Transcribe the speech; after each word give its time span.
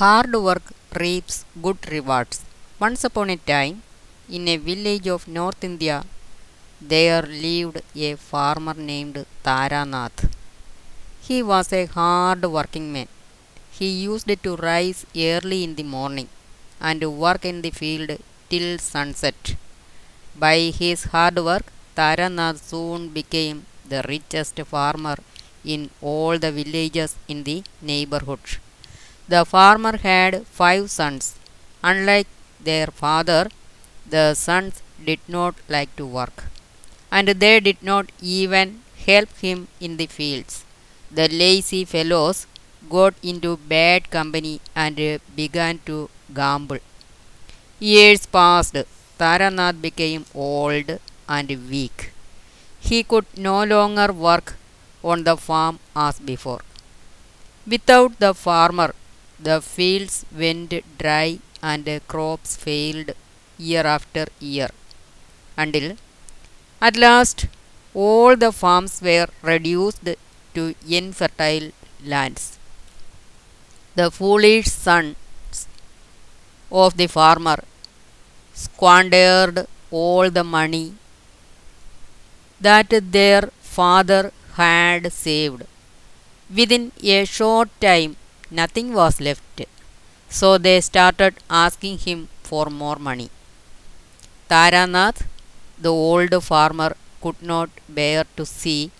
Hard 0.00 0.32
work 0.46 0.64
reaps 1.00 1.36
good 1.64 1.78
rewards. 1.92 2.38
Once 2.84 3.02
upon 3.08 3.30
a 3.34 3.38
time, 3.50 3.76
in 4.36 4.42
a 4.54 4.56
village 4.66 5.06
of 5.14 5.22
North 5.36 5.62
India, 5.68 5.96
there 6.92 7.22
lived 7.44 7.78
a 8.08 8.10
farmer 8.30 8.74
named 8.90 9.16
Taranath. 9.46 10.20
He 11.28 11.38
was 11.52 11.72
a 11.72 11.86
hard 11.86 12.44
working 12.56 12.92
man. 12.96 13.08
He 13.78 13.88
used 14.10 14.32
to 14.44 14.52
rise 14.68 15.00
early 15.30 15.60
in 15.64 15.76
the 15.80 15.88
morning 15.96 16.28
and 16.88 17.02
work 17.24 17.46
in 17.52 17.62
the 17.62 17.74
field 17.80 18.12
till 18.50 18.70
sunset. 18.76 19.56
By 20.44 20.58
his 20.82 21.04
hard 21.14 21.38
work, 21.50 21.66
Taranath 21.96 22.62
soon 22.72 23.08
became 23.18 23.64
the 23.94 24.04
richest 24.14 24.60
farmer 24.74 25.16
in 25.64 25.88
all 26.02 26.36
the 26.46 26.52
villages 26.60 27.14
in 27.34 27.44
the 27.50 27.58
neighborhood. 27.80 28.46
The 29.28 29.44
farmer 29.44 29.96
had 29.96 30.46
five 30.46 30.90
sons. 30.90 31.34
Unlike 31.82 32.28
their 32.68 32.86
father, 32.86 33.48
the 34.14 34.34
sons 34.34 34.82
did 35.08 35.20
not 35.36 35.54
like 35.68 35.94
to 35.96 36.06
work, 36.06 36.44
and 37.10 37.28
they 37.28 37.58
did 37.60 37.80
not 37.82 38.06
even 38.20 38.82
help 39.06 39.30
him 39.46 39.68
in 39.80 39.96
the 39.96 40.06
fields. 40.06 40.64
The 41.18 41.28
lazy 41.28 41.84
fellows 41.84 42.46
got 42.88 43.14
into 43.22 43.56
bad 43.56 44.10
company 44.10 44.60
and 44.74 44.96
began 45.40 45.80
to 45.86 46.08
gamble. 46.32 46.78
Years 47.78 48.26
passed. 48.26 48.76
Taranath 49.18 49.80
became 49.80 50.24
old 50.34 50.88
and 51.28 51.48
weak. 51.70 52.12
He 52.88 53.02
could 53.02 53.26
no 53.36 53.64
longer 53.64 54.12
work 54.12 54.54
on 55.02 55.24
the 55.24 55.36
farm 55.36 55.78
as 55.94 56.18
before. 56.20 56.62
Without 57.66 58.18
the 58.18 58.32
farmer, 58.34 58.94
the 59.38 59.60
fields 59.62 60.24
went 60.42 60.72
dry 60.98 61.38
and 61.62 61.88
crops 62.08 62.56
failed 62.56 63.10
year 63.58 63.86
after 63.96 64.26
year 64.40 64.70
until 65.56 65.96
at 66.80 66.96
last 66.96 67.46
all 67.94 68.36
the 68.36 68.52
farms 68.52 69.00
were 69.02 69.28
reduced 69.42 70.04
to 70.54 70.74
infertile 70.88 71.70
lands. 72.04 72.58
The 73.96 74.10
foolish 74.10 74.66
sons 74.66 75.16
of 76.70 76.96
the 76.96 77.06
farmer 77.08 77.64
squandered 78.54 79.66
all 79.90 80.30
the 80.30 80.44
money 80.44 80.94
that 82.60 82.88
their 83.12 83.50
father 83.60 84.32
had 84.54 85.12
saved. 85.12 85.62
Within 86.54 86.92
a 87.02 87.24
short 87.24 87.68
time, 87.80 88.16
nothing 88.50 88.92
was 88.94 89.20
left, 89.20 89.62
so 90.28 90.58
they 90.58 90.80
started 90.80 91.34
asking 91.50 91.98
him 91.98 92.28
for 92.42 92.66
more 92.66 92.96
money. 92.96 93.30
Taranath, 94.48 95.26
the 95.78 95.92
old 95.92 96.32
farmer, 96.42 96.96
could 97.20 97.40
not 97.42 97.70
bear 97.88 98.24
to 98.36 98.46
see 98.46 98.90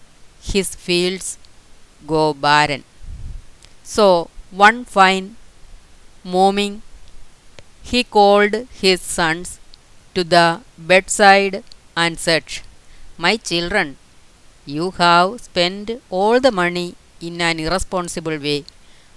his 0.42 0.74
fields 0.74 1.38
go 2.06 2.34
barren. 2.34 2.84
So, 3.82 4.28
one 4.50 4.84
fine 4.84 5.36
morning, 6.24 6.82
he 7.82 8.04
called 8.04 8.54
his 8.82 9.00
sons 9.00 9.58
to 10.14 10.22
the 10.24 10.60
bedside 10.76 11.64
and 11.96 12.18
said, 12.18 12.44
My 13.18 13.36
children, 13.36 13.96
you 14.66 14.90
have 14.92 15.40
spent 15.42 15.90
all 16.10 16.40
the 16.40 16.52
money 16.52 16.96
in 17.20 17.40
an 17.40 17.60
irresponsible 17.60 18.38
way, 18.38 18.64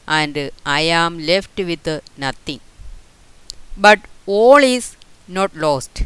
and 0.10 0.52
I 0.66 0.82
am 0.82 1.20
left 1.32 1.58
with 1.58 1.88
nothing. 2.18 2.62
But 3.76 4.02
all 4.28 4.58
is 4.58 4.96
not 5.28 5.56
lost. 5.56 6.04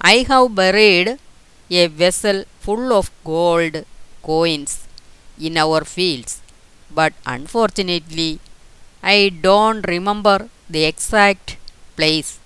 I 0.00 0.24
have 0.28 0.54
buried 0.54 1.18
a 1.70 1.86
vessel 1.88 2.44
full 2.60 2.92
of 2.92 3.10
gold 3.24 3.84
coins 4.22 4.86
in 5.38 5.56
our 5.58 5.84
fields, 5.84 6.40
but 6.90 7.12
unfortunately, 7.26 8.40
I 9.02 9.30
don't 9.48 9.86
remember 9.88 10.48
the 10.70 10.84
exact 10.84 11.56
place 11.96 12.38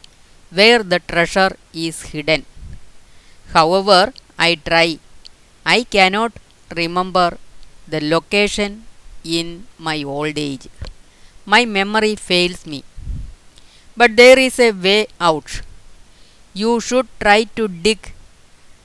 where 0.50 0.82
the 0.82 1.00
treasure 1.00 1.56
is 1.74 2.02
hidden. 2.14 2.46
However, 3.52 4.14
I 4.38 4.54
try. 4.54 4.98
I 5.66 5.84
cannot 5.84 6.32
remember 6.74 7.36
the 7.86 8.00
location 8.00 8.86
in 9.24 9.66
my 9.78 10.02
old 10.02 10.38
age. 10.38 10.68
My 11.46 11.64
memory 11.64 12.16
fails 12.16 12.66
me. 12.66 12.84
But 13.96 14.16
there 14.16 14.38
is 14.38 14.58
a 14.58 14.72
way 14.72 15.06
out. 15.20 15.62
You 16.54 16.80
should 16.80 17.08
try 17.20 17.44
to 17.56 17.68
dig 17.68 18.12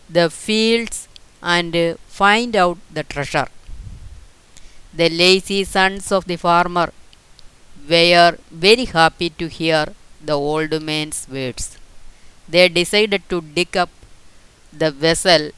the 0.09 0.29
fields 0.29 1.07
and 1.41 1.75
uh, 1.75 1.95
find 2.07 2.55
out 2.55 2.77
the 2.93 3.03
treasure. 3.03 3.47
The 4.95 5.09
lazy 5.09 5.63
sons 5.63 6.11
of 6.11 6.25
the 6.25 6.37
farmer 6.37 6.91
were 7.89 8.37
very 8.49 8.85
happy 8.85 9.29
to 9.29 9.47
hear 9.47 9.85
the 10.23 10.33
old 10.33 10.81
man's 10.81 11.27
words. 11.29 11.77
They 12.49 12.69
decided 12.69 13.29
to 13.29 13.41
dig 13.41 13.77
up 13.77 13.89
the 14.73 14.91
vessel 14.91 15.51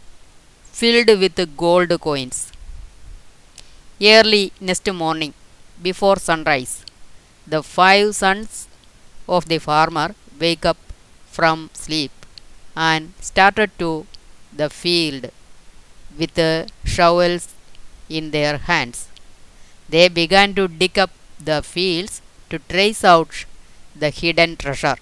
filled 0.72 1.10
with 1.20 1.58
gold 1.58 2.00
coins. 2.02 2.52
Early 4.00 4.52
next 4.62 4.88
morning, 4.94 5.34
before 5.82 6.18
sunrise, 6.18 6.86
the 7.48 7.64
five 7.64 8.16
sons 8.16 8.68
of 9.28 9.48
the 9.48 9.58
farmer 9.58 10.14
wake 10.40 10.66
up 10.66 10.78
from 11.32 11.72
sleep 11.74 12.12
and 12.76 13.14
started 13.20 13.72
to 13.80 14.06
the 14.54 14.70
field 14.70 15.32
with 16.20 16.34
the 16.36 16.68
shovels 16.86 17.56
in 18.08 18.30
their 18.32 18.58
hands. 18.60 19.08
They 19.90 20.10
began 20.10 20.54
to 20.56 20.68
dig 20.68 21.00
up 21.00 21.12
the 21.40 21.64
fields 21.64 22.22
to 22.52 22.60
trace 22.60 23.04
out 23.04 23.46
the 23.96 24.12
hidden 24.12 24.58
treasure. 24.58 24.98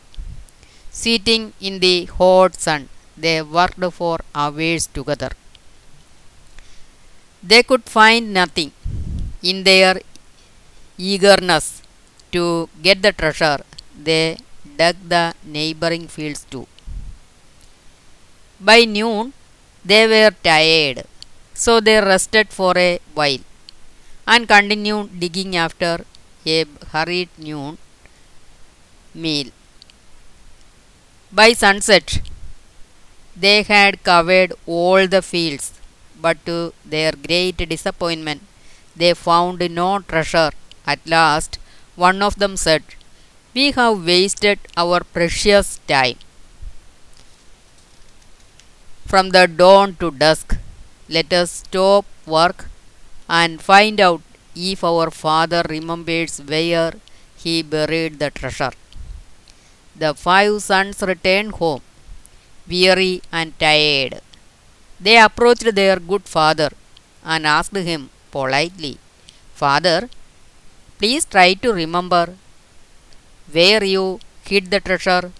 Sitting 0.91 1.53
in 1.59 1.79
the 1.79 2.05
hot 2.05 2.55
sun, 2.55 2.89
they 3.17 3.41
worked 3.41 3.83
for 3.93 4.19
hours 4.33 4.87
together. 4.87 5.31
They 7.41 7.63
could 7.63 7.83
find 7.85 8.33
nothing. 8.33 8.71
In 9.49 9.63
their 9.63 10.01
eagerness 10.97 11.81
to 12.33 12.69
get 12.81 13.01
the 13.01 13.13
treasure, 13.13 13.59
they 14.07 14.37
dug 14.77 14.95
the 15.07 15.33
neighboring 15.45 16.07
fields 16.07 16.45
too. 16.49 16.67
By 18.59 18.83
noon, 18.83 19.31
they 19.85 20.07
were 20.07 20.31
tired, 20.43 21.05
so 21.53 21.79
they 21.79 22.01
rested 22.01 22.49
for 22.49 22.73
a 22.77 22.99
while 23.13 23.39
and 24.27 24.47
continued 24.47 25.19
digging 25.19 25.55
after 25.55 26.05
a 26.45 26.65
hurried 26.91 27.29
noon 27.37 27.77
meal. 29.13 29.51
By 31.31 31.53
sunset, 31.53 32.19
they 33.35 33.61
had 33.63 34.01
covered 34.03 34.53
all 34.65 35.07
the 35.07 35.21
fields, 35.21 35.73
but 36.19 36.43
to 36.45 36.73
their 36.83 37.11
great 37.11 37.57
disappointment, 37.69 38.41
they 38.95 39.13
found 39.13 39.59
no 39.71 39.99
treasure. 39.99 40.51
At 40.87 41.05
last, 41.07 41.57
one 41.95 42.21
of 42.21 42.35
them 42.37 42.57
said, 42.57 42.83
We 43.53 43.71
have 43.71 44.05
wasted 44.05 44.59
our 44.77 45.01
precious 45.03 45.79
time. 45.87 46.17
From 49.05 49.29
the 49.29 49.47
dawn 49.47 49.95
to 50.01 50.11
dusk, 50.11 50.57
let 51.09 51.31
us 51.31 51.51
stop 51.63 52.05
work 52.25 52.65
and 53.29 53.61
find 53.61 53.99
out 53.99 54.21
if 54.55 54.83
our 54.83 55.09
father 55.11 55.63
remembers 55.69 56.39
where 56.39 56.93
he 57.37 57.61
buried 57.61 58.19
the 58.19 58.31
treasure. 58.31 58.71
The 59.95 60.13
five 60.13 60.61
sons 60.61 61.01
returned 61.01 61.53
home, 61.53 61.81
weary 62.67 63.21
and 63.31 63.57
tired. 63.59 64.21
They 64.99 65.17
approached 65.19 65.75
their 65.75 65.99
good 65.99 66.23
father 66.25 66.71
and 67.23 67.47
asked 67.47 67.75
him 67.75 68.09
politely, 68.35 68.97
Father, 69.61 70.09
please 70.99 71.25
try 71.35 71.49
to 71.63 71.71
remember 71.81 72.25
where 73.55 73.83
you 73.83 74.19
hid 74.49 74.71
the 74.71 74.79
treasure. 74.87 75.31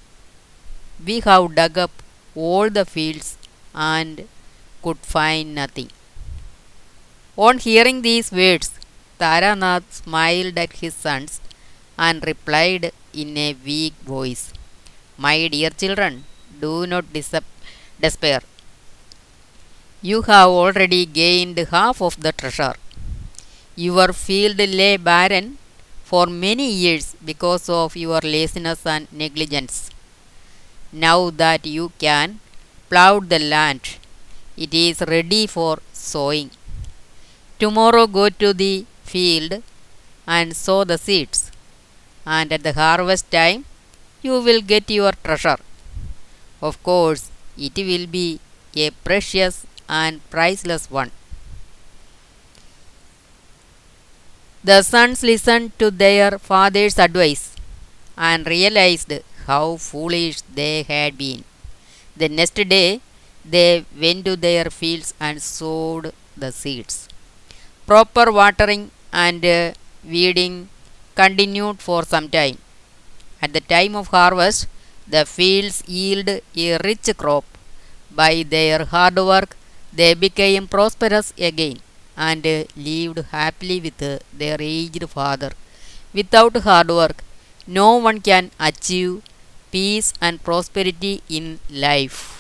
We 1.07 1.19
have 1.27 1.56
dug 1.59 1.77
up 1.86 1.92
all 2.36 2.69
the 2.69 2.86
fields 2.86 3.38
and 3.74 4.27
could 4.83 5.00
find 5.15 5.56
nothing. 5.62 5.89
On 7.38 7.57
hearing 7.57 8.01
these 8.01 8.31
words, 8.31 8.69
Taranath 9.19 9.88
smiled 10.01 10.57
at 10.57 10.74
his 10.81 10.94
sons 10.94 11.41
and 11.98 12.25
replied 12.31 12.91
in 13.13 13.38
a 13.38 13.56
weak 13.65 13.95
voice, 14.15 14.53
My 15.18 15.48
dear 15.48 15.69
children, 15.69 16.25
do 16.62 16.88
not 16.88 17.06
despair. 17.13 18.41
You 20.01 20.21
have 20.24 20.50
already 20.50 21.06
gained 21.06 21.57
half 21.57 22.01
of 22.01 22.21
the 22.21 22.31
treasure. 22.31 22.75
Your 23.75 24.13
field 24.13 24.57
lay 24.57 24.98
barren, 24.98 25.57
for 26.04 26.27
many 26.27 26.72
years 26.72 27.16
because 27.24 27.68
of 27.68 27.95
your 27.95 28.22
laziness 28.22 28.86
and 28.86 29.07
negligence. 29.12 29.89
Now 30.94 31.30
that 31.31 31.66
you 31.66 31.92
can 32.00 32.39
plough 32.89 33.19
the 33.19 33.39
land, 33.39 33.98
it 34.56 34.74
is 34.74 35.01
ready 35.01 35.45
for 35.48 35.80
sowing. 35.92 36.51
Tomorrow 37.60 38.07
go 38.07 38.30
to 38.30 38.54
the 38.54 38.86
field 39.04 39.62
and 40.25 40.56
sow 40.56 40.83
the 40.86 40.98
seeds, 40.98 41.51
and 42.25 42.54
at 42.54 42.63
the 42.63 42.74
harvest 42.74 43.30
time 43.31 43.66
you 44.22 44.42
will 44.42 44.62
get 44.62 44.89
your 44.89 45.12
treasure. 45.24 45.60
Of 46.62 46.81
course, 46.83 47.30
it 47.57 47.75
will 47.77 48.07
be 48.07 48.39
a 48.75 48.92
precious 48.92 49.66
and 49.89 50.22
priceless 50.30 50.89
one. 50.89 51.12
The 54.69 54.81
sons 54.81 55.21
listened 55.29 55.67
to 55.79 55.88
their 55.91 56.39
father's 56.39 56.97
advice 57.06 57.44
and 58.17 58.47
realized 58.47 59.12
how 59.45 59.77
foolish 59.77 60.38
they 60.59 60.81
had 60.81 61.19
been. 61.19 61.44
The 62.17 62.29
next 62.29 62.56
day, 62.56 63.01
they 63.53 63.85
went 64.03 64.25
to 64.25 64.35
their 64.35 64.65
fields 64.79 65.13
and 65.19 65.39
sowed 65.39 66.13
the 66.35 66.51
seeds. 66.51 67.07
Proper 67.85 68.31
watering 68.31 68.89
and 69.13 69.45
uh, 69.45 69.73
weeding 70.03 70.69
continued 71.13 71.79
for 71.79 72.03
some 72.03 72.29
time. 72.29 72.57
At 73.44 73.53
the 73.53 73.62
time 73.75 73.95
of 73.95 74.07
harvest, 74.07 74.67
the 75.07 75.25
fields 75.27 75.83
yield 75.85 76.29
a 76.65 76.77
rich 76.89 77.09
crop. 77.15 77.45
By 78.09 78.44
their 78.56 78.85
hard 78.85 79.17
work, 79.17 79.56
they 79.94 80.15
became 80.15 80.67
prosperous 80.67 81.33
again 81.38 81.81
and 82.17 82.44
lived 82.75 83.19
happily 83.31 83.79
with 83.79 83.97
their 84.41 84.57
aged 84.59 85.09
father. 85.09 85.51
Without 86.13 86.56
hard 86.57 86.89
work, 86.89 87.23
no 87.67 87.97
one 87.97 88.21
can 88.21 88.51
achieve 88.59 89.21
peace 89.71 90.13
and 90.21 90.44
prosperity 90.44 91.21
in 91.29 91.59
life. 91.69 92.34